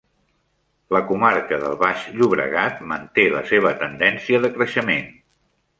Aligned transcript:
La 0.95 1.01
comarca 1.11 1.59
del 1.65 1.77
baix 1.83 2.07
Llobregat 2.15 2.83
manté 2.93 3.29
la 3.39 3.45
seva 3.53 3.77
tendència 3.87 4.45
de 4.47 4.53
creixement. 4.59 5.11